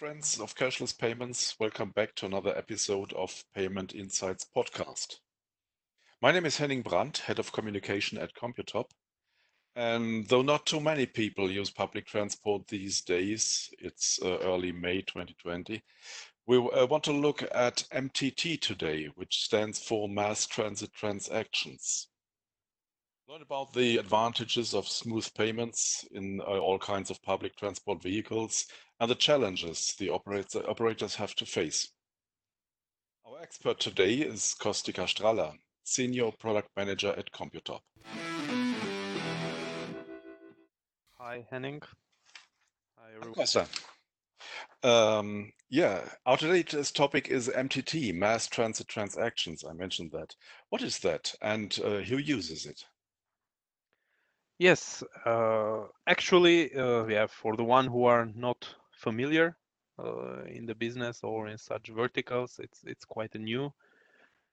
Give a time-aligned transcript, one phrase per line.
[0.00, 5.16] friends of cashless payments, welcome back to another episode of Payment Insights podcast.
[6.22, 8.86] My name is Henning Brandt, Head of Communication at Computop.
[9.76, 15.02] And though not too many people use public transport these days, it's uh, early May
[15.02, 15.82] 2020,
[16.46, 22.08] we uh, want to look at MTT today, which stands for Mass Transit Transactions.
[23.28, 28.66] Learn about the advantages of smooth payments in uh, all kinds of public transport vehicles
[29.00, 31.88] and the challenges the operator, operators have to face.
[33.26, 35.54] Our expert today is Kostika Strala,
[35.84, 37.80] Senior Product Manager at Computop.
[41.18, 41.80] Hi, Henning.
[42.98, 43.34] Hi, everyone.
[43.34, 43.66] Costa.
[44.82, 49.64] Um, yeah, our today's topic is MTT, Mass Transit Transactions.
[49.64, 50.34] I mentioned that.
[50.68, 52.84] What is that and uh, who uses it?
[54.58, 58.68] Yes, uh, actually, uh, yeah, for the one who are not
[59.00, 59.56] familiar
[59.98, 63.72] uh, in the business or in such verticals, it's it's quite a new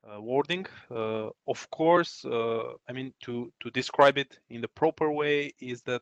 [0.07, 0.65] uh, wording.
[0.89, 5.81] Uh, of course, uh, I mean to to describe it in the proper way is
[5.83, 6.01] that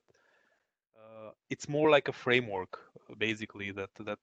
[1.50, 2.80] it's more like a framework,
[3.18, 4.20] basically that that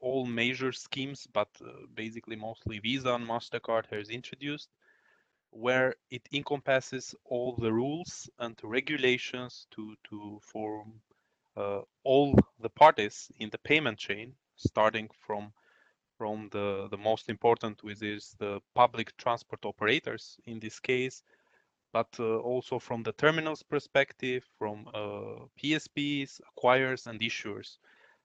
[0.00, 1.48] all major schemes, but
[1.94, 4.68] basically mostly Visa and Mastercard has introduced
[5.50, 11.09] where it encompasses all the rules and regulations to to for uh,
[12.04, 15.52] all the parties in the payment chain, starting from
[16.18, 21.22] from the the most important, which is the public transport operators in this case,
[21.92, 27.78] but uh, also from the terminals perspective, from uh, PSPs, acquirers, and issuers.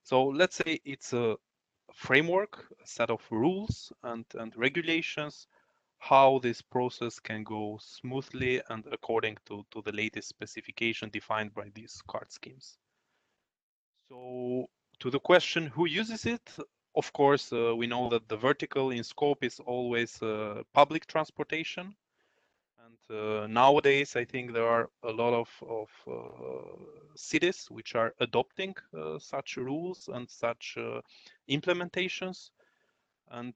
[0.03, 1.35] So let's say it's a
[1.93, 5.47] framework, a set of rules and and regulations
[5.99, 11.69] how this process can go smoothly and according to, to the latest specification defined by
[11.73, 12.77] these card schemes.
[14.09, 14.67] So
[14.99, 16.51] to the question who uses it,
[16.95, 21.95] of course, uh, we know that the vertical in scope is always uh, public transportation.
[22.85, 28.13] And uh, nowadays, I think there are a lot of, of uh, cities which are
[28.19, 31.01] adopting uh, such rules and such uh,
[31.49, 32.51] implementations.
[33.31, 33.55] And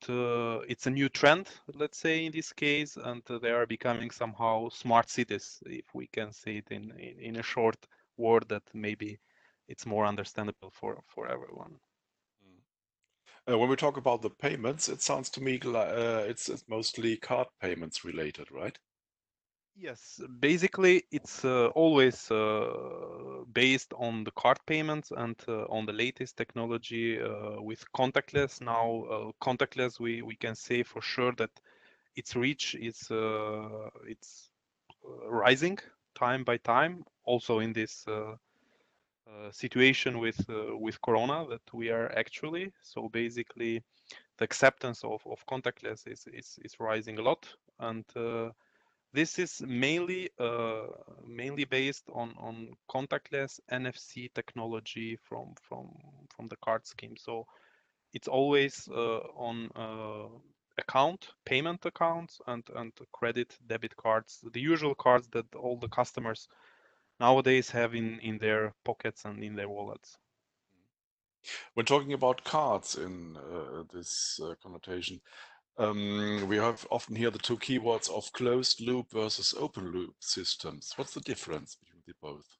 [0.67, 2.97] it's a new trend let's say in this case.
[2.97, 7.35] And they are becoming somehow smart cities if we can say it in, in, in
[7.35, 7.77] a short
[8.17, 9.19] word that maybe
[9.69, 11.79] it's more understandable for for everyone
[13.49, 16.65] uh, when we talk about the payments it sounds to me like uh, it's, it's
[16.67, 18.79] mostly card payments related right
[19.75, 25.93] Yes, basically it's uh, always uh, based on the card payments and uh, on the
[25.93, 28.61] latest technology uh, with contactless.
[28.61, 31.51] Now, uh, contactless, we, we can say for sure that
[32.15, 34.51] its reach is uh, it's
[35.29, 35.77] rising
[36.15, 37.05] time by time.
[37.23, 38.05] Also in this
[39.51, 40.39] situation with
[40.79, 42.71] with Corona that we are actually.
[42.81, 43.83] So basically,
[44.37, 47.47] the acceptance of, of contactless is, is is rising a lot
[47.79, 48.05] and
[49.13, 50.87] this is mainly uh,
[51.25, 55.89] mainly based on on contactless NFC technology from from
[56.35, 57.15] from the card scheme.
[57.17, 57.45] So
[58.13, 60.27] it's always uh, on uh,
[60.77, 66.47] account payment accounts and and credit debit cards, the usual cards that all the customers
[67.19, 70.17] nowadays have in in their pockets and in their wallets.
[71.73, 75.21] When talking about cards in uh, this uh, connotation,
[75.77, 80.93] um, we have often hear the two keywords of closed loop versus open loop systems.
[80.97, 82.57] What's the difference between the both?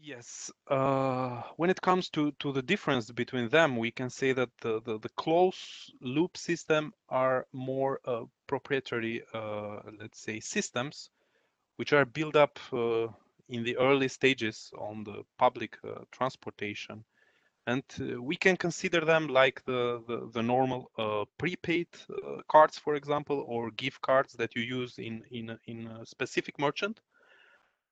[0.00, 4.50] Yes, uh, when it comes to, to the difference between them, we can say that
[4.60, 11.10] the, the, the closed loop system are more uh, proprietary, uh, let's say, systems,
[11.78, 13.06] which are built up uh,
[13.48, 17.04] in the early stages on the public uh, transportation.
[17.66, 20.90] And uh, we can consider them like the the, the normal
[21.38, 21.88] prepaid
[22.48, 27.00] cards for example or gift cards that you use in in in a specific merchant.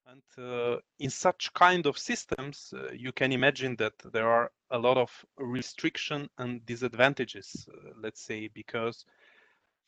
[0.06, 4.78] And uh, in such kind of systems uh, you can imagine that there are a
[4.78, 9.04] lot of restriction and disadvantages uh, let's say because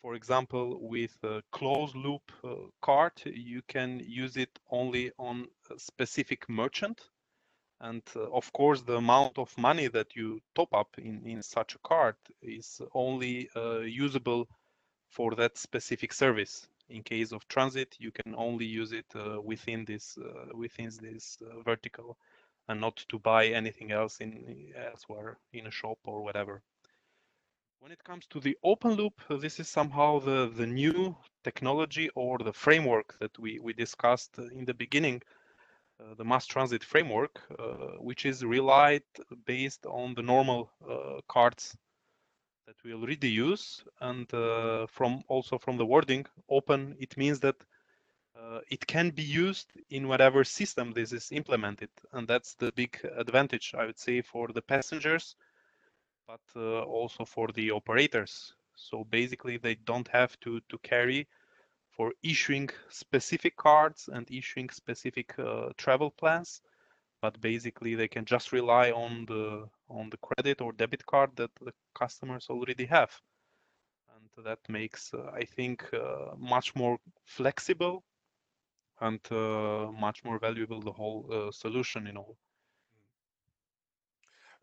[0.02, 2.32] for example with a closed loop
[2.80, 7.10] card you can use it only on a specific merchant.
[7.80, 11.74] And uh, of course the amount of money that you top up in in such
[11.74, 14.48] a card is only uh, usable
[15.10, 16.68] for that specific service.
[16.88, 21.38] In case of transit you can only use it uh, within this uh, within this
[21.42, 22.16] uh, vertical
[22.68, 26.62] and not to buy anything else in elsewhere in a shop or whatever
[27.80, 32.38] when it comes to the open loop this is somehow the the new technology or
[32.38, 35.22] the framework that we we discussed in the beginning
[36.00, 39.02] uh, the mass transit framework, uh, which is relied
[39.46, 41.76] based on the normal uh, cards
[42.66, 47.56] that we already use, and uh, from also from the wording open, it means that
[48.38, 52.96] uh, it can be used in whatever system this is implemented, and that's the big
[53.16, 55.34] advantage I would say for the passengers,
[56.28, 58.54] but uh, also for the operators.
[58.76, 61.28] So basically, they don't have to to carry
[61.90, 66.62] for issuing specific cards and issuing specific uh, travel plans
[67.20, 71.50] but basically they can just rely on the on the credit or debit card that
[71.60, 73.10] the customers already have
[74.14, 78.04] and that makes uh, i think uh, much more flexible
[79.00, 82.36] and uh, much more valuable the whole uh, solution in all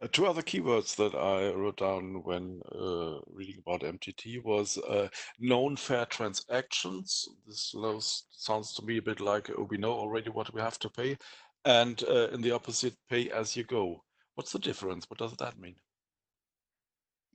[0.02, 5.08] uh, two other keywords that I wrote down when uh, reading about MTT was uh,
[5.40, 7.28] known fare transactions.
[7.48, 7.74] This
[8.32, 11.18] sounds to me a bit like oh, we know already what we have to pay,
[11.64, 14.04] and uh, in the opposite, pay as you go.
[14.36, 15.10] What's the difference?
[15.10, 15.76] What does that mean?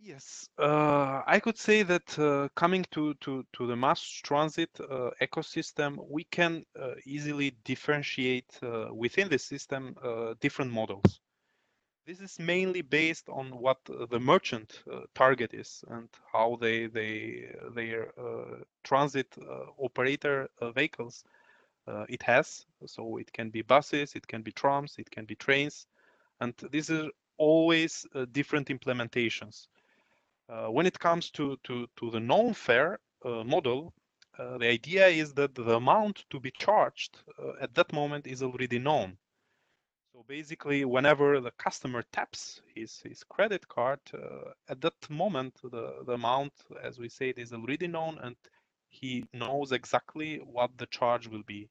[0.02, 5.10] Yes, uh, I could say that uh, coming to, to, to the mass transit uh,
[5.20, 8.58] ecosystem, we can uh, easily differentiate
[8.92, 9.94] within the system
[10.40, 11.20] different models.
[12.10, 17.54] This is mainly based on what the merchant uh, target is and how they they
[17.72, 21.22] their uh, transit uh, operator vehicles
[22.08, 22.66] it has.
[22.86, 25.86] So it can be buses, it can be trams, it can be trains,
[26.40, 29.68] and these are always different implementations.
[30.48, 33.94] Uh, when it comes to, to, to the known fare uh, model,
[34.36, 37.18] uh, the idea is that the amount to be charged
[37.60, 39.16] at that moment is already known.
[40.12, 44.00] So basically, whenever the customer taps his, his credit card,
[44.68, 46.52] at that moment, the, the amount,
[46.82, 48.34] as we said, is already known and
[48.88, 51.68] he knows exactly what the charge will be.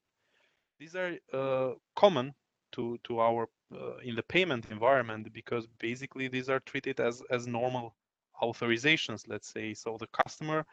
[0.78, 2.34] These are uh, common
[2.72, 7.46] to to our uh, in the payment environment because basically these are treated as as
[7.46, 7.94] normal
[8.42, 9.74] authorizations, let's say.
[9.74, 10.64] So the customer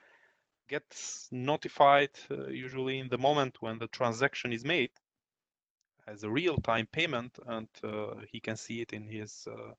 [0.69, 4.91] gets notified uh, usually in the moment when the transaction is made
[6.07, 9.73] as a real-time payment and uh, he can see it in his uh,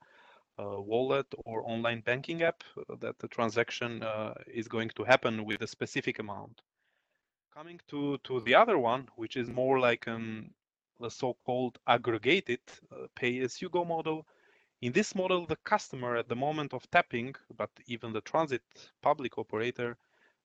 [0.62, 5.44] uh wallet or online banking app uh, that the transaction uh, is going to happen
[5.44, 6.60] with a specific amount.
[7.54, 10.52] Coming to, to the other one, which is more like an,
[11.00, 12.60] the so-called aggregated
[13.16, 14.26] pay-as-you-go model,
[14.80, 18.62] in this model, the customer at the moment of tapping, but even the transit
[19.02, 19.96] public operator,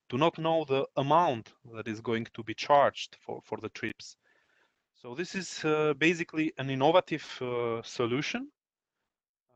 [0.09, 4.17] do not know the amount that is going to be charged for, for the trips.
[5.03, 8.49] So this is uh, basically an innovative uh, solution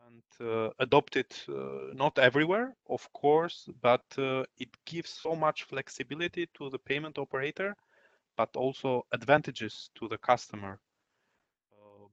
[0.06, 6.48] and uh, adopted uh, not everywhere, of course, but uh, it gives so much flexibility
[6.56, 7.78] to the payment operator,
[8.36, 10.82] but also advantages to the customer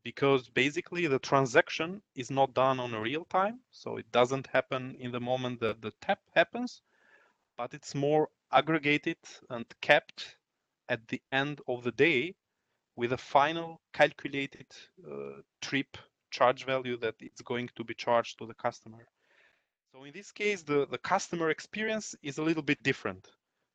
[0.04, 3.58] because basically the transaction is not done on a real time.
[3.70, 6.82] So it doesn't happen in the moment that the tap happens,
[7.56, 9.16] but it's more aggregated
[9.50, 10.36] and kept
[10.88, 12.34] at the end of the day
[12.96, 14.66] with a final calculated
[15.10, 15.96] uh, trip
[16.30, 19.06] charge value that it's going to be charged to the customer.
[19.92, 23.28] So in this case, the, the customer experience is a little bit different.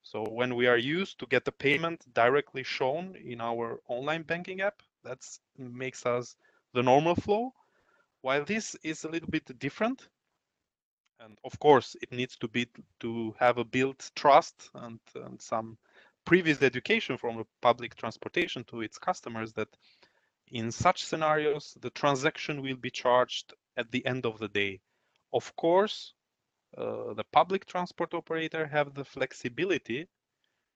[0.04, 4.62] So when we are used to get the payment directly shown in our online banking
[4.62, 5.20] app, that
[5.58, 6.36] makes us
[6.74, 7.54] the normal flow.
[8.22, 10.08] While this is a little bit different,
[11.20, 12.68] and of course it needs to be
[13.00, 15.78] to have a built trust and, and some
[16.30, 19.68] previous education from the public transportation to its customers that
[20.52, 24.80] in such scenarios the transaction will be charged at the end of the day.
[25.34, 26.14] Of course,
[26.78, 30.08] uh, the public transport operator have the flexibility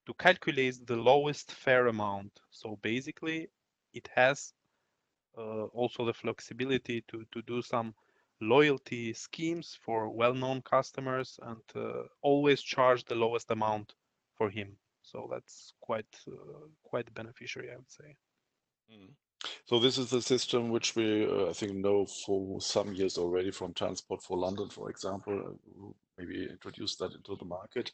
[0.07, 2.31] to calculate the lowest fare amount.
[2.49, 3.49] So basically,
[3.93, 4.53] it has
[5.37, 7.93] uh, also the flexibility to, to do some
[8.41, 13.93] loyalty schemes for well-known customers and uh, always charge the lowest amount
[14.35, 14.77] for him.
[15.03, 18.15] So that's quite uh, quite beneficiary, I would say.
[18.91, 19.09] Mm.
[19.65, 23.51] So this is the system which we, uh, I think, know for some years already
[23.51, 27.91] from Transport for London, for example, uh, maybe introduced that into the market.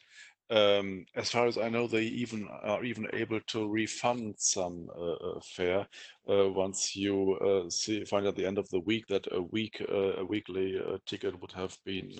[0.50, 5.12] Um, as far as I know, they even are even able to refund some uh,
[5.12, 5.86] uh fare
[6.28, 10.24] uh, once you see find at the end of the week that a week a
[10.24, 12.12] weekly ticket would have been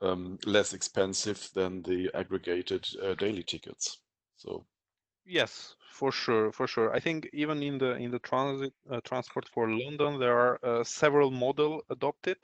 [0.00, 2.86] um, less expensive than the aggregated
[3.18, 3.98] daily tickets.
[4.36, 4.66] So
[5.26, 6.94] Yes, for sure, for sure.
[6.94, 10.84] I think even in the in the transit uh, transport for London, there are uh,
[10.84, 12.38] several model adopted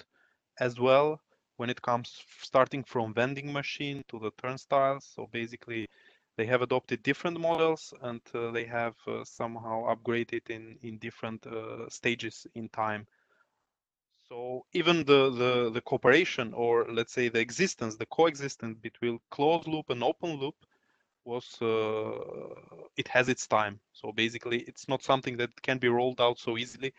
[0.61, 1.21] as well
[1.57, 5.07] when it comes starting from vending machine to the turnstiles.
[5.15, 5.89] So basically,
[6.37, 11.47] they have adopted different models and uh, they have uh, somehow upgraded in in different
[11.47, 13.07] uh, stages in time
[14.33, 19.69] so even the, the the cooperation or let's say the existence the coexistence between closed
[19.69, 20.55] loop and open loop
[21.25, 26.21] was uh, it has its time so basically it's not something that can be rolled
[26.21, 26.93] out so easily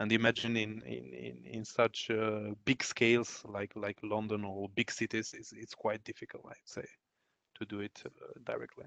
[0.00, 4.90] and imagine in in in, in such uh, big scales like like london or big
[4.90, 6.86] cities it's, it's quite difficult i'd say
[7.54, 8.10] to do it uh,
[8.44, 8.86] directly.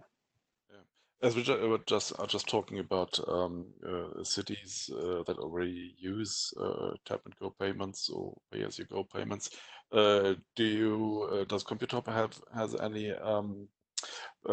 [1.25, 6.53] As we were just are just talking about um, uh, cities uh, that already use
[6.61, 9.49] uh, tap and go payments or pay as you go payments,
[9.91, 13.67] uh, do you uh, does Computop have has any um,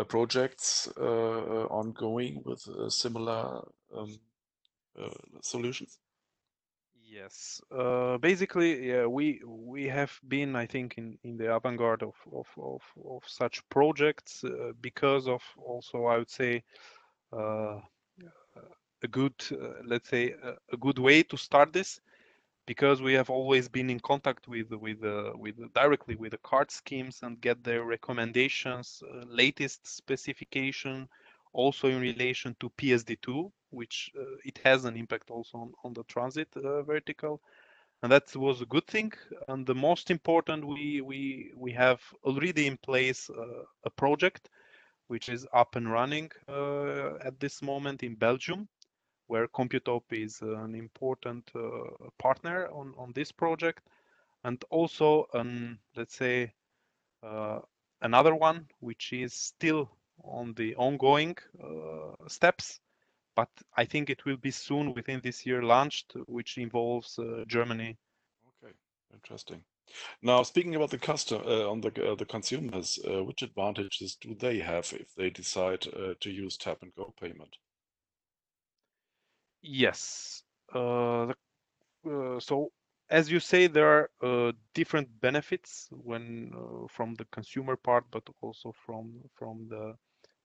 [0.08, 3.60] projects ongoing with similar
[3.94, 4.18] um,
[5.42, 5.98] solutions?
[7.12, 12.14] Yes, uh, basically, yeah, we we have been, I think, in, in the avant-garde of,
[12.32, 16.64] of, of, of such projects uh, because of also, I would say,
[17.32, 17.80] uh,
[19.02, 20.34] a good, uh, let's say,
[20.72, 22.00] a, good way to start this,
[22.66, 26.70] because we have always been in contact with with uh, with directly with the card
[26.70, 31.08] schemes and get their recommendations, uh, latest specification,
[31.52, 36.04] also in relation to PSD2, which uh, it has an impact also on, on the
[36.04, 37.40] transit uh, vertical.
[38.02, 39.12] And that was a good thing.
[39.48, 44.48] And the most important, we we we have already in place uh, a project
[45.08, 48.68] which is up and running at this moment in Belgium,
[49.26, 53.88] where Computop is an important uh, partner on, on this project.
[54.44, 56.52] And also, um, let's say,
[57.22, 57.60] uh,
[58.00, 59.90] another one, which is still
[60.24, 62.80] on the ongoing uh, steps,
[63.34, 67.96] but I think it will be soon within this year launched, which involves uh, Germany.
[68.62, 68.72] Okay,
[69.12, 69.64] interesting.
[70.22, 74.34] Now, speaking about the customer, uh, on the uh, the consumers, uh, which advantages do
[74.34, 77.56] they have if they decide uh, to use tap and go payment?
[79.62, 80.42] Yes.
[80.72, 81.34] The,
[82.40, 82.72] so
[83.10, 88.22] as you say, there are uh, different benefits when uh, from the consumer part, but
[88.40, 89.94] also from from the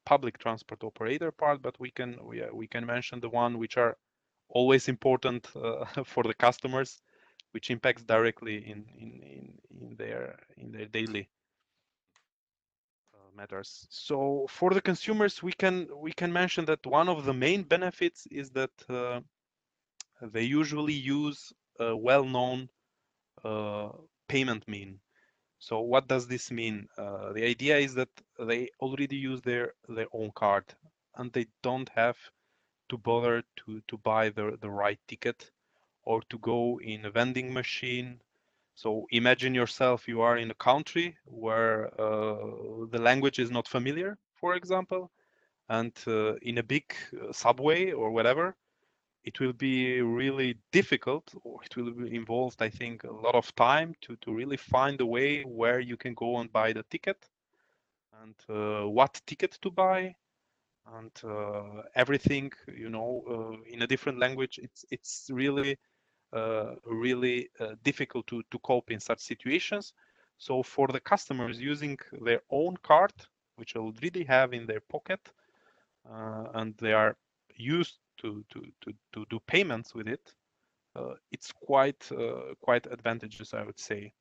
[0.07, 1.61] public transport operator part.
[1.61, 3.97] But we can we, we can mention the one which are
[4.49, 7.01] always important uh, for the customers,
[7.51, 9.45] which impacts directly in in in,
[9.81, 11.29] in their in their daily
[13.13, 13.87] uh, matters.
[13.89, 18.27] So for the consumers, we can we can mention that one of the main benefits
[18.31, 19.19] is that uh,
[20.21, 22.69] they usually use a well-known
[23.43, 23.89] uh,
[24.27, 24.99] payment mean.
[25.59, 26.87] So what does this mean?
[26.97, 28.09] Uh, the idea is that
[28.39, 30.65] they already use their their own card
[31.15, 32.17] and they don't have
[32.89, 35.51] to bother to to buy the the right ticket
[36.03, 38.21] or to go in a vending machine.
[38.75, 44.17] So imagine yourself you are in a country where uh, the language is not familiar,
[44.35, 45.11] for example,
[45.69, 48.55] and uh, in a big uh, subway or whatever,
[49.27, 53.53] it will be really difficult or it will be involved i think a lot of
[53.55, 57.29] time to to really find a way where you can go and buy the ticket
[58.21, 60.15] and uh, what ticket to buy.
[60.95, 65.77] And uh, everything you know uh, in a different language it's it's really
[66.33, 69.93] uh, really uh, difficult to to cope in such situations.
[70.37, 73.13] So for the customers using their own card
[73.57, 75.19] which already have in their pocket
[76.09, 77.17] uh, and they are
[77.55, 80.33] used to to to, to do payments with it,
[80.95, 84.13] uh, it's quite uh, quite advantageous, I would say.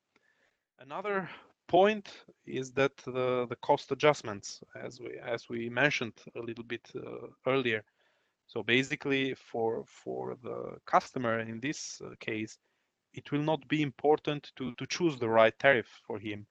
[0.79, 1.29] Another
[1.69, 2.09] point
[2.45, 7.29] is that the the cost adjustments, as we as we mentioned a little bit uh,
[7.47, 7.85] earlier.
[8.47, 12.59] So basically, for for the customer in this case,
[13.13, 16.47] it will not be important to to choose the right tariff for him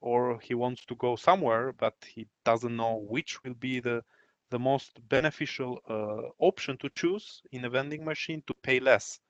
[0.00, 4.02] or he wants to go somewhere but he doesn't know which will be the
[4.50, 9.20] the most beneficial uh, option to choose in a vending machine to pay less.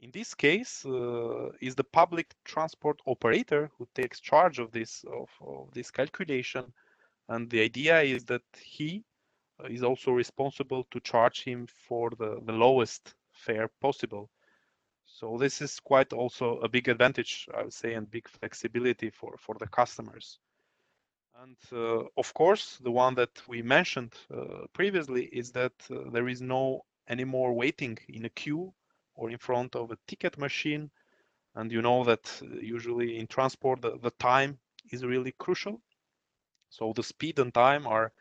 [0.00, 5.28] In this case, uh, is the public transport operator who takes charge of this of,
[5.40, 6.72] of this calculation,
[7.28, 9.04] and the idea is that he
[9.62, 14.30] uh, is also responsible to charge him for the, the lowest fare possible.
[15.04, 19.36] So this is quite also a big advantage, I would say, and big flexibility for,
[19.38, 20.38] for the customers.
[21.42, 26.28] And uh, of course, the one that we mentioned uh, previously is that uh, there
[26.28, 28.74] is no anymore waiting in a queue
[29.14, 30.90] or in front of a ticket machine.
[31.54, 34.58] And you know that uh, usually in transport, the, the time
[34.92, 35.80] is really crucial.
[36.68, 38.12] So the speed and time are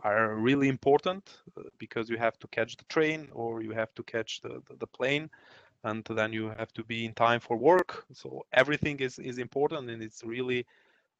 [0.00, 4.02] are really important uh, because you have to catch the train or you have to
[4.02, 5.30] catch the, the, the plane
[5.84, 8.04] and then you have to be in time for work.
[8.12, 10.66] So everything is, is important and it's really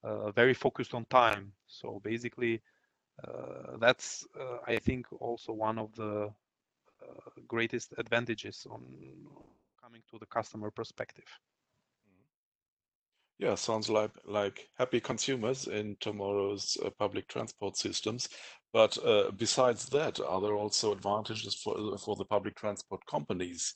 [0.06, 1.52] uh, very focused on time.
[1.66, 2.62] So basically,
[3.28, 6.12] Uh, that's, uh, I think, also one of the
[7.02, 8.82] uh, greatest advantages on
[9.82, 11.30] coming to the customer perspective.
[13.38, 18.28] Yeah, sounds like like happy consumers in tomorrow's uh, public transport systems.
[18.72, 23.74] But uh, besides that, are there also advantages for for the public transport companies?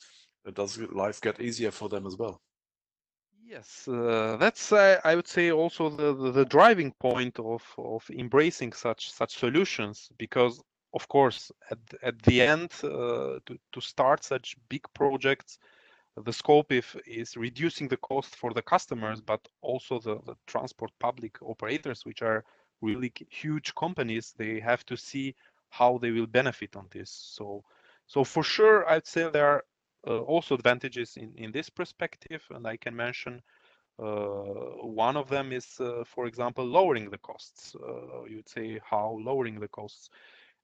[0.54, 2.40] does life get easier for them as well?
[3.50, 8.08] Yes, uh, that's uh, I would say also the, the, the driving point of of
[8.10, 10.62] embracing such such solutions because
[10.94, 15.58] of course at at the end uh, to to start such big projects
[16.16, 20.92] the scope if, is reducing the cost for the customers but also the, the transport
[21.00, 22.44] public operators which are
[22.80, 25.34] really huge companies they have to see
[25.70, 27.10] how they will benefit on this.
[27.10, 27.64] So
[28.06, 29.64] so for sure i'd say there are
[30.06, 33.42] also advantages in, in this perspective, and I can mention
[33.98, 37.76] uh, one of them is, uh, for example, lowering the costs.
[38.28, 40.10] you'd say how lowering the costs.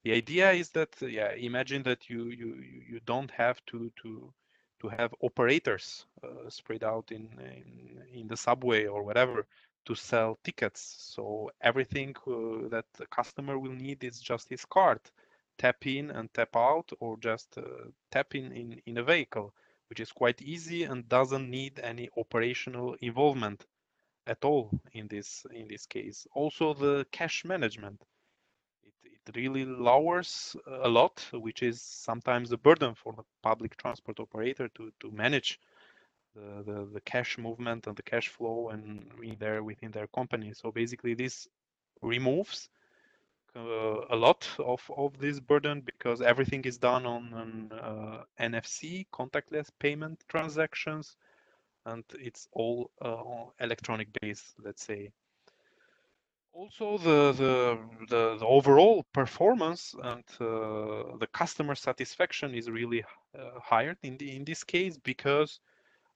[0.05, 2.55] The idea is that, yeah, imagine that you you
[2.90, 4.33] you don't have to to
[4.81, 9.47] to have operators uh, spread out in, in, in the subway or whatever
[9.87, 10.97] to sell tickets.
[11.14, 15.00] So everything uh, that the customer will need is just his card
[15.59, 17.63] tap in and tap out or just uh,
[18.11, 19.55] tap in, in in a vehicle
[19.89, 23.67] which is quite easy and doesn't need any operational involvement
[24.27, 26.27] at all in this in this case.
[26.35, 28.03] Also the cash management.
[28.83, 34.21] It, it really lowers a lot which is sometimes a burden for the public transport
[34.21, 35.61] operator to to manage
[36.35, 40.53] the, the, the cash movement and the cash flow and in there within their company.
[40.53, 41.49] So basically this
[42.03, 42.69] removes
[43.57, 49.69] a lot of, of this burden because everything is done on an uh, NFC, contactless
[49.79, 51.17] payment transactions,
[51.87, 55.11] and it's all uh, electronic based, let's say.
[56.53, 57.78] Also, the, the,
[58.09, 63.04] the, the overall performance and uh, the customer satisfaction is really
[63.39, 65.61] uh, higher in, the, in this case because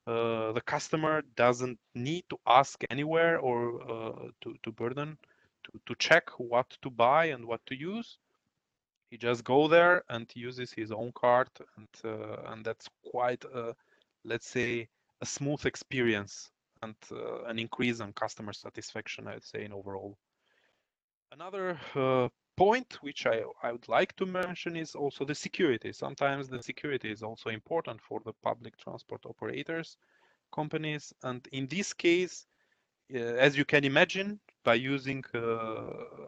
[0.06, 5.18] uh, the customer doesn't need to ask anywhere or to, to burden
[5.64, 8.18] to, to check what to buy and what to use.
[9.10, 13.74] He just go there and uses his own card, and uh, and that's quite a,
[14.24, 14.88] let's say,
[15.20, 16.50] a smooth experience
[16.82, 19.26] and uh, an increase on customer satisfaction.
[19.26, 20.16] I'd say in overall.
[21.32, 25.92] Another uh, point which I, I would like to mention is also the security.
[25.92, 29.96] Sometimes the security is also important for the public transport operators
[30.50, 31.12] companies.
[31.22, 32.46] And in this case,
[33.14, 35.40] uh, as you can imagine, by using uh,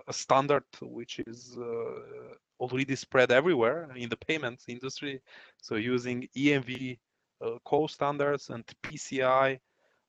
[0.09, 5.21] a standard which is uh, already spread everywhere in the payments industry.
[5.61, 6.99] So using EMV
[7.41, 9.59] uh, core standards and PCI,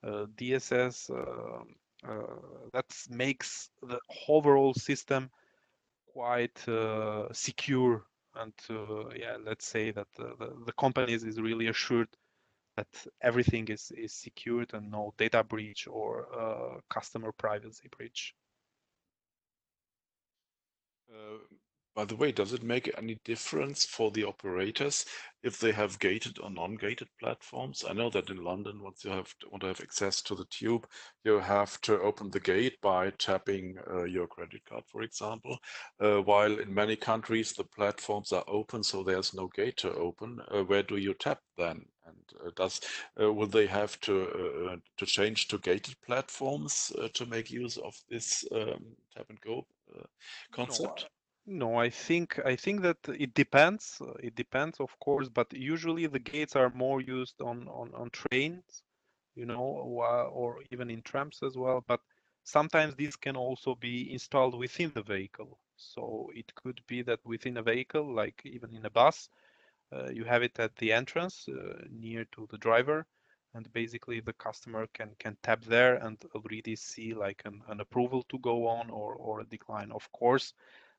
[0.06, 1.10] DSS,
[2.74, 5.30] that makes the overall system
[6.06, 6.58] quite
[7.32, 8.06] secure
[8.36, 12.08] and uh, yeah let's say that uh, the, the companies is really assured
[12.78, 12.88] that
[13.22, 18.34] everything is, is secured and no data breach or uh, customer privacy breach.
[21.14, 21.38] Uh,
[21.96, 25.06] by the way, does it make any difference for the operators
[25.44, 27.86] if they have gated or non-gated platforms?
[27.88, 30.46] I know that in London, once you have to, want to have access to the
[30.46, 30.88] tube,
[31.24, 35.60] you have to open the gate by tapping uh, your credit card, for example.
[36.00, 40.42] Uh, while in many countries the platforms are open, so there's no gate to open.
[40.50, 41.86] Uh, where do you tap then?
[42.06, 42.82] And uh, does
[43.20, 48.46] uh, will they have to to change to gated platforms to make use of this
[48.52, 49.66] um, tap and go
[50.52, 51.06] concept?
[51.06, 51.06] No,
[51.46, 54.02] no, I think I think that it depends.
[54.20, 58.84] It depends, of course, but usually the gates are more used on on, on trains,
[59.36, 61.84] you know, or, or even in trams as well.
[61.88, 62.02] But
[62.44, 65.60] sometimes these can also be installed within the vehicle.
[65.78, 69.53] So it could be that within a vehicle, like even in a bus, uh,
[70.12, 73.06] you have it at the entrance uh, near to the driver,
[73.54, 78.24] and basically the customer can can tap there and already see like an, an approval
[78.30, 79.92] to go on or or a decline.
[79.92, 80.54] Of course,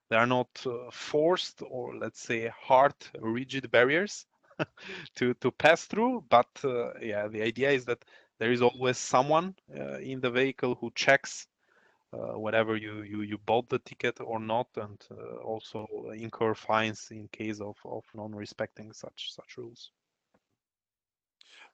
[0.09, 4.27] they are not uh, forced or let's say hard rigid barriers
[5.17, 8.05] to to pass through, but uh, yeah, the idea is that
[8.39, 11.47] there is always someone uh, in the vehicle who checks
[12.15, 17.09] uh, whatever you, you you bought the ticket or not, and uh, also incur fines
[17.11, 19.93] in case of of non-respecting such such rules.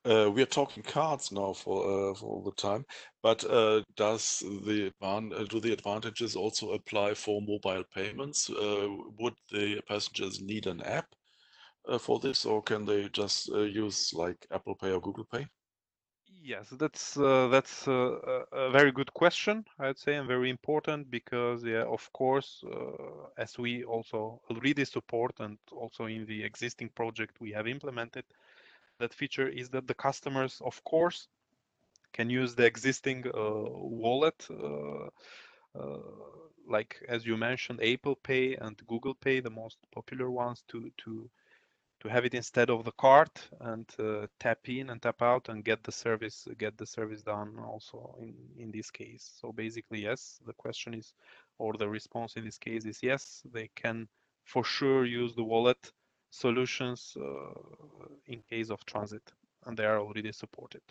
[0.05, 2.85] Uh, we are talking cards now for uh, for all the time,
[3.23, 8.49] but uh, does the uh, do the advantages also apply for mobile payments?
[8.49, 11.07] Would the passengers need an app
[12.01, 15.47] for this, or can they just use like Apple Pay or Google Pay?
[16.43, 19.65] Yes, that's uh, that's uh, a very good question.
[19.79, 25.39] I'd say and very important because yeah, of course, uh, as we also already support
[25.41, 28.25] and also in the existing project we have implemented,
[28.99, 31.29] that feature is that the customers, of course,
[32.13, 33.65] can use the existing uh,
[34.05, 35.07] wallet, uh,
[35.79, 35.99] uh,
[36.69, 41.31] like as you mentioned, Apple Pay and Google Pay, the most popular ones, to to
[42.01, 45.65] to have it instead of the card and uh, tap in and tap out and
[45.65, 49.33] get the service get the service done also in in this case.
[49.41, 51.15] So basically yes the question is
[51.59, 54.09] or the response in this case is yes they can
[54.45, 55.93] for sure use the wallet
[56.31, 59.33] solutions uh, in case of transit
[59.67, 60.83] and they are already supported.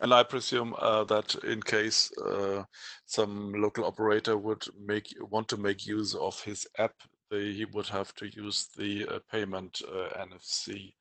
[0.00, 2.64] And I presume uh, that in case uh,
[3.06, 6.94] some local operator would make want to make use of his app
[7.30, 10.94] he would have to use the uh, payment uh, NFC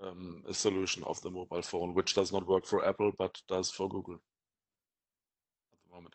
[0.00, 3.88] um, solution of the mobile phone, which does not work for Apple but does for
[3.88, 4.16] Google
[5.72, 6.14] at the moment.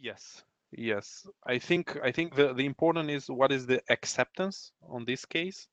[0.00, 1.26] Yes, yes.
[1.44, 5.68] I think I think the the important is what is the acceptance on this case.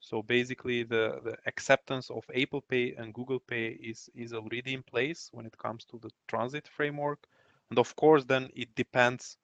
[0.00, 4.82] So basically, the the acceptance of Apple Pay and Google Pay is is already in
[4.82, 7.26] place when it comes to the transit framework,
[7.70, 9.38] and of course, then it depends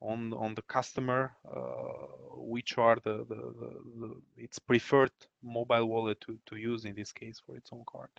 [0.00, 2.06] on on the customer uh,
[2.36, 5.10] which are the, the, the, the, its preferred
[5.42, 8.10] mobile wallet to, to use in this case for its own card.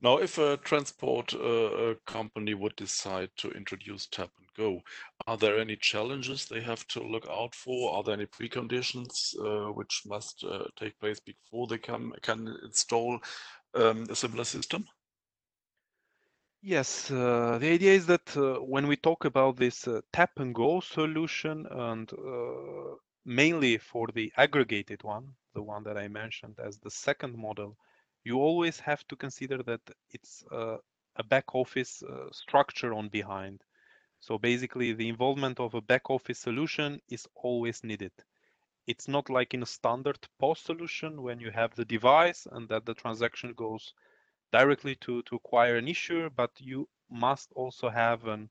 [0.00, 4.82] Now, if a transport uh, company would decide to introduce tap and go,
[5.26, 7.94] are there any challenges they have to look out for?
[7.94, 13.20] Are there any preconditions uh, which must uh, take place before they can can install
[13.74, 14.86] um, a similar system?
[16.62, 20.54] Yes, uh, the idea is that uh, when we talk about this uh, tap and
[20.54, 22.96] go solution, and uh,
[23.26, 27.76] mainly for the aggregated one, the one that I mentioned as the second model,
[28.24, 30.78] you always have to consider that it's uh,
[31.16, 33.62] a back office uh, structure on behind.
[34.20, 38.12] So basically, the involvement of a back office solution is always needed.
[38.86, 42.84] It's not like in a standard POS solution when you have the device and that
[42.84, 43.94] the transaction goes
[44.52, 48.48] directly to, to acquire an issuer, but you must also have an,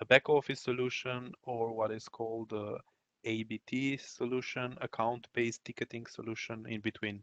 [0.00, 2.78] a back office solution or what is called a
[3.24, 7.22] ABT solution, account-based ticketing solution in between.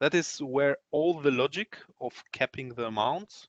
[0.00, 3.48] That is where all the logic of capping the amounts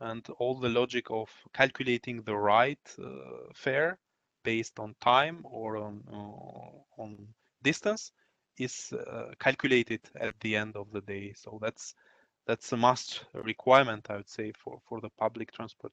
[0.00, 3.98] and all the logic of calculating the right uh, fare
[4.44, 7.28] based on time or on, uh, on
[7.62, 8.12] distance
[8.58, 11.32] is uh, calculated at the end of the day.
[11.36, 11.94] So that's
[12.48, 15.92] that's a must requirement, I would say, for, for the public transport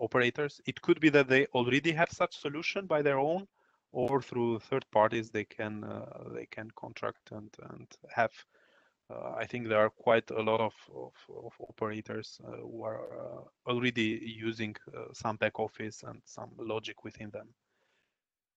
[0.00, 0.60] operators.
[0.66, 3.46] It could be that they already have such solution by their own,
[3.92, 8.32] or through third parties they can uh, they can contract and and have.
[9.10, 13.02] Uh, I think there are quite a lot of of, of operators uh, who are
[13.20, 17.48] uh, already using uh, some back office and some logic within them.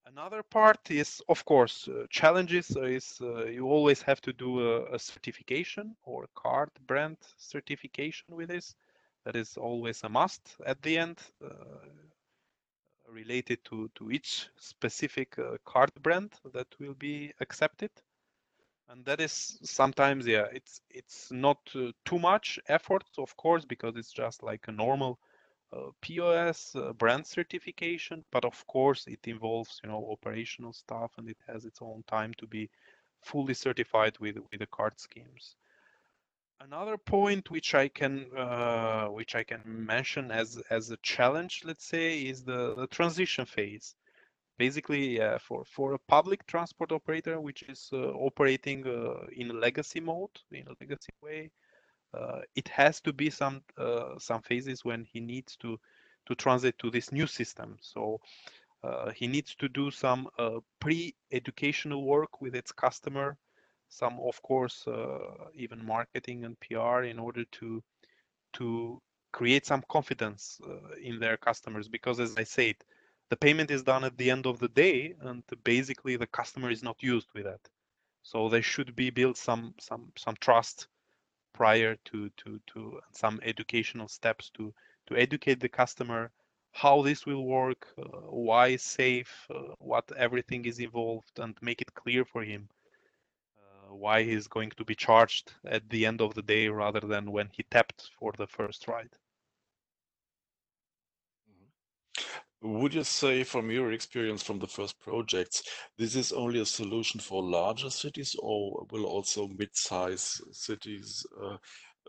[0.06, 4.96] Another part is, of course, uh, challenges is uh, you always have to do a,
[4.96, 8.76] a, certification or card brand certification with this.
[9.26, 11.50] That is always a must at the end, uh,
[13.08, 17.92] related to, to each specific uh, card brand that will be accepted.
[18.90, 23.96] And that is sometimes, yeah, it's it's not uh, too much effort, of course, because
[23.96, 25.20] it's just like a normal
[26.02, 31.38] POS uh, brand certification, but of course it involves you know operational stuff and it
[31.48, 32.70] has its own time to be
[33.22, 35.56] fully certified with with the card schemes.
[36.60, 41.86] Another point which I can uh, which I can mention as as a challenge, let's
[41.86, 43.96] say, is the, the transition phase.
[44.58, 50.00] Basically, yeah, for for a public transport operator which is uh, operating uh, in legacy
[50.00, 51.63] mode, in a legacy way, uh,
[52.56, 55.80] it has to be some uh, some phases when he needs to
[56.26, 57.78] to transit to this new system.
[57.82, 58.22] So
[58.84, 60.28] uh, he needs to do some
[60.80, 63.38] pre-educational work with its customer,
[63.90, 64.88] some of course
[65.56, 67.84] even marketing and PR in order to
[68.54, 69.02] to
[69.34, 72.76] create some confidence uh, in their customers because as i said
[73.30, 76.84] the payment is done at the end of the day and basically the customer is
[76.84, 77.60] not used with that
[78.22, 80.88] so there should be built some some some trust
[81.54, 84.74] prior to to to some educational steps to
[85.08, 86.32] to educate the customer
[86.72, 91.94] how this will work, uh, why safe, uh, what everything is involved, and make it
[91.94, 92.70] clear for him
[93.58, 97.32] uh, why he's going to be charged at the end of the day rather than
[97.32, 99.16] when he tapped for the first ride.
[102.64, 105.64] Would you say from your experience from the first projects,
[105.98, 111.58] this is only a solution for larger cities or will also mid-size cities uh,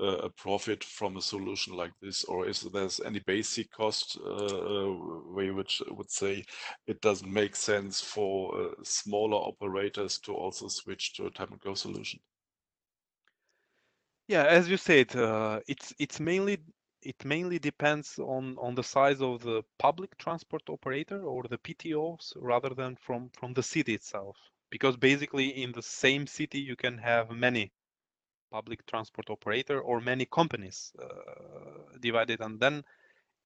[0.01, 2.23] uh, profit from a solution like this?
[2.25, 4.95] Or is there any basic cost uh,
[5.27, 6.45] way which would say
[6.87, 11.61] it doesn't make sense for uh, smaller operators to also switch to a time and
[11.61, 12.21] go solution?
[14.29, 16.59] Yeah, as you said, uh, it's it's mainly
[17.05, 22.33] it mainly depends on on the size of the public transport operator or the PTOs
[22.37, 24.37] rather than from from the city itself.
[24.71, 27.73] Because basically in the same city you can have many
[28.51, 32.41] public transport operator or many companies uh, divided.
[32.41, 32.85] And then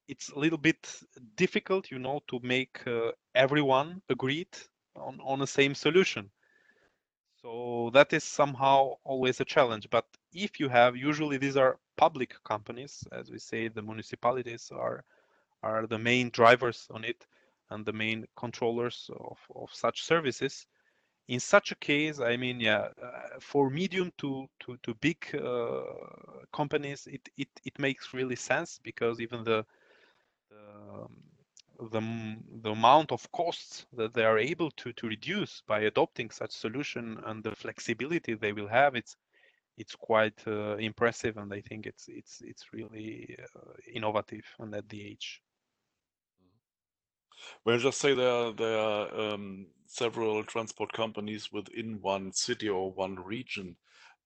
[0.06, 1.02] it's a little bit
[1.36, 4.56] difficult you know to make uh, everyone agreed
[4.96, 6.30] on on the same solution.
[7.42, 9.88] So that is somehow always a challenge.
[9.90, 15.04] But if you have, usually these are public companies, as we say, the municipalities are
[15.62, 17.26] are the main drivers on it
[17.70, 20.66] and the main controllers of, of such services.
[21.26, 25.82] In such a case, I mean, yeah, uh, for medium to to, to big uh,
[26.52, 29.66] companies, it, it it makes really sense because even the
[30.50, 31.08] the
[31.90, 36.50] the, the amount of costs that they are able to, to reduce by adopting such
[36.50, 39.16] solution and the flexibility they will have, it's
[39.78, 44.88] it's quite uh, impressive, and I think it's it's it's really uh, innovative and at
[44.88, 45.42] the age.
[47.64, 53.16] Well, just say there there are um, several transport companies within one city or one
[53.16, 53.76] region.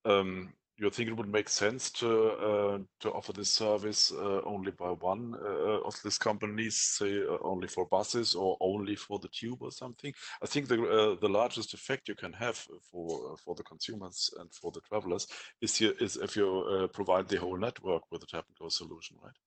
[0.04, 4.72] Um, you think it would make sense to uh, to offer this service uh, only
[4.72, 9.28] by one uh, of these companies, say uh, only for buses or only for the
[9.28, 10.12] tube or something?
[10.42, 12.56] I think the uh, the largest effect you can have
[12.90, 15.26] for for the consumers and for the travelers
[15.60, 18.68] is here is if you uh, provide the whole network with a tap and go
[18.68, 19.38] solution, right?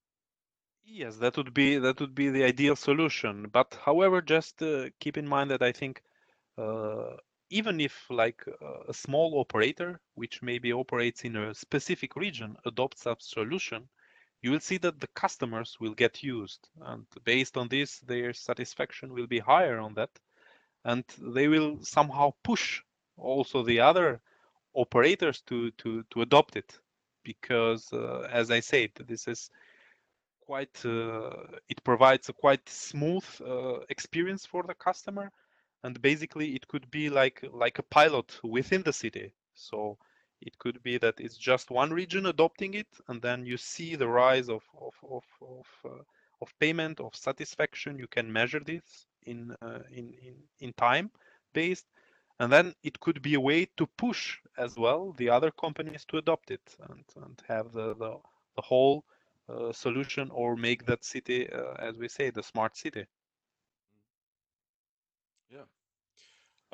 [0.85, 3.49] Yes, that would be that would be the ideal solution.
[3.51, 4.61] But however, just
[4.99, 6.01] keep in mind that I think
[7.49, 8.43] even if like
[8.87, 13.87] a small operator, which maybe operates in a specific region, adopts a solution,
[14.41, 16.69] you will see that the customers will get used.
[16.81, 20.09] And based on this, their satisfaction will be higher on that.
[20.83, 22.81] And they will somehow push
[23.17, 24.21] also the other
[24.73, 26.77] operators to, to, to adopt it.
[27.23, 29.49] Because uh, as I said, this is
[30.41, 31.31] quite, uh,
[31.69, 35.31] it provides a quite smooth uh, experience for the customer
[35.83, 39.31] and basically it could be like like a pilot within the city.
[39.53, 39.97] So
[40.41, 44.07] it could be that it's just one region adopting it and then you see the
[44.07, 46.03] rise of of of of, uh,
[46.41, 47.99] of payment of satisfaction.
[47.99, 51.11] You can measure this in uh, in in in time
[51.53, 51.85] based.
[52.39, 56.17] And then it could be a way to push as well the other companies to
[56.17, 58.17] adopt it and and have the the,
[58.55, 59.05] the whole
[59.49, 63.05] uh, solution or make that city uh, as we say the smart city
[65.49, 65.65] yeah.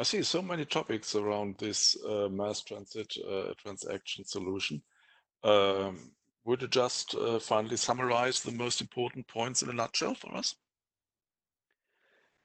[0.01, 4.81] I see so many topics around this uh, mass transit uh, transaction solution.
[5.43, 10.35] Um, would you just uh, finally summarize the most important points in a nutshell for
[10.35, 10.55] us?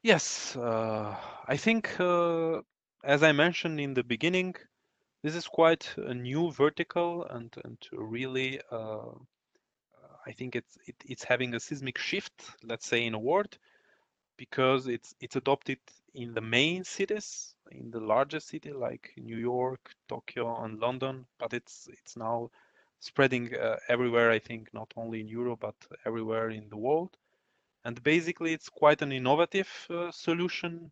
[0.03, 1.17] Yes, uh,
[1.49, 2.61] I think, uh,
[3.03, 4.55] as I mentioned in the beginning,
[5.23, 9.15] this is quite a new vertical and, and really, uh,
[10.27, 13.57] I think it's, it, it's having a seismic shift, let's say in a word,
[14.37, 15.79] because it's it's adopted
[16.17, 21.53] in the main cities, in the larger city like New York, Tokyo, and London, but
[21.53, 22.51] it's it's now
[23.01, 24.31] spreading uh, everywhere.
[24.31, 25.77] I think not only in Europe but
[26.07, 27.17] everywhere in the world.
[27.85, 30.91] And basically, it's quite an innovative uh, solution.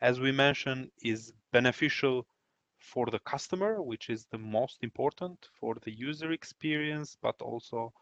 [0.00, 2.26] As we mentioned, is beneficial
[2.78, 7.92] for the customer, which is the most important for the user experience, but also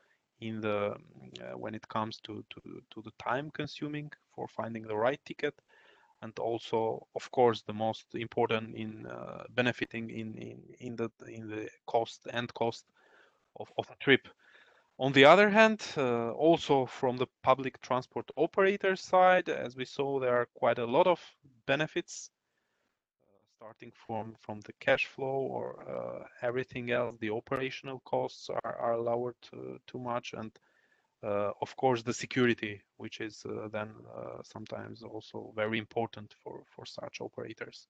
[0.40, 0.96] in the
[1.40, 2.60] uh, when it comes to, to
[2.92, 5.54] to the time consuming for finding the right ticket
[6.24, 11.48] and also of course the most important in uh, benefiting in, in in the in
[11.48, 12.84] the cost and cost
[13.60, 14.26] of, of a trip.
[14.98, 20.20] On the other hand uh, also from the public transport operator side as we saw
[20.20, 21.20] there are quite a lot of
[21.66, 22.30] benefits
[23.56, 27.16] starting from from the cash flow or uh, everything else.
[27.20, 30.63] The operational costs are, are lowered uh, too much and uh,
[31.26, 36.84] of course the security which is uh, then uh, sometimes also very important for for
[36.86, 37.88] such operators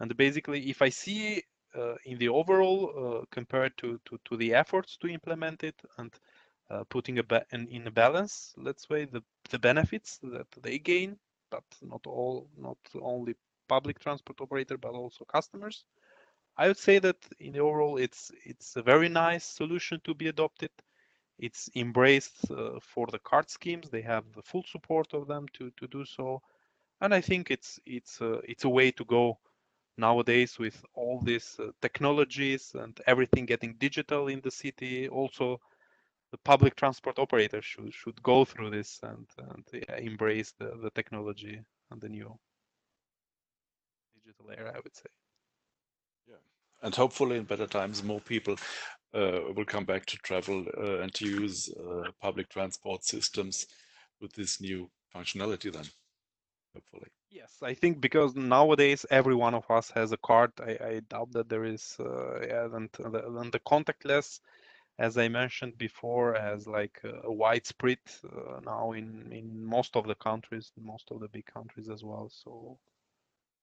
[0.00, 1.42] and basically if i see
[1.76, 6.12] uh, in the overall compared to, to to the efforts to implement it and
[6.90, 11.16] putting a ba- in, in a balance let's say the the benefits that they gain
[11.50, 13.34] but not all not only
[13.68, 15.84] public transport operator, but also customers.
[16.56, 20.28] I would say that in the overall, it's it's a very nice solution to be
[20.28, 20.70] adopted
[21.38, 23.90] it's embraced uh, for the card schemes.
[23.90, 26.42] They have the full support of them to to do so,
[27.00, 29.38] and I think it's it's a, it's a way to go
[29.98, 35.08] nowadays with all these uh, technologies and everything getting digital in the city.
[35.08, 35.60] Also,
[36.32, 40.90] the public transport operators should should go through this and and yeah, embrace the the
[40.90, 42.38] technology and the new
[44.14, 44.72] digital era.
[44.74, 45.08] I would say.
[46.82, 48.56] And hopefully in better times, more people
[49.14, 53.66] uh, will come back to travel uh, and to use uh, public transport systems
[54.20, 55.86] with this new functionality then,
[56.74, 57.08] hopefully.
[57.30, 60.52] Yes, I think because nowadays every one of us has a card.
[60.60, 64.40] I, I doubt that there is, uh, yeah, and the, and the contactless,
[64.98, 70.14] as I mentioned before, has like a widespread uh, now in in most of the
[70.14, 72.30] countries, most of the big countries as well.
[72.32, 72.78] So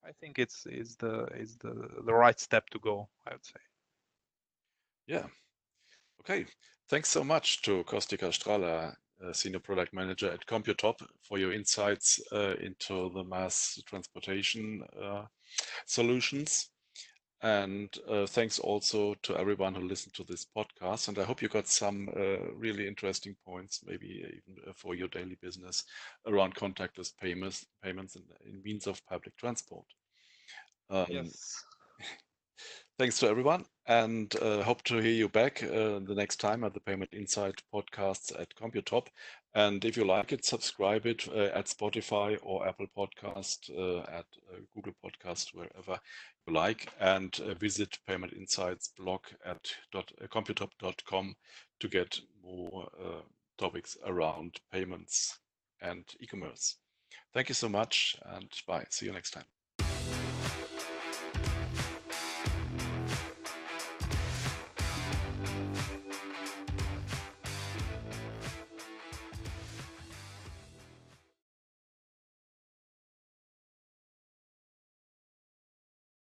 [0.06, 3.08] I think it's is the is the the right step to go.
[3.26, 3.60] I would say.
[5.06, 5.26] Yeah.
[6.20, 6.46] Okay.
[6.90, 12.20] Thanks so much to Kostika Strala, uh, Senior Product Manager at Computop, for your insights
[12.32, 15.24] uh, into the mass transportation uh,
[15.86, 16.68] solutions.
[17.44, 21.08] And uh, thanks also to everyone who listened to this podcast.
[21.08, 25.08] And I hope you got some uh, really interesting points, maybe even uh, for your
[25.08, 25.84] daily business
[26.26, 29.84] around contactless payments, payments in, in means of public transport.
[30.88, 31.62] Um, yes.
[32.98, 36.72] Thanks to everyone and uh, hope to hear you back uh, the next time at
[36.72, 39.08] the Payment Insight podcasts at Computop.
[39.54, 44.26] And if you like it, subscribe it uh, at Spotify or Apple Podcast, uh, at
[44.52, 45.98] uh, Google Podcast, wherever
[46.46, 49.60] you like, and uh, visit Payment Insights blog at
[49.94, 51.36] computop.com
[51.80, 52.88] to get more
[53.56, 55.38] topics around payments
[55.80, 56.76] and e-commerce.
[57.32, 58.86] Thank you so much and bye.
[58.90, 59.53] See you next time.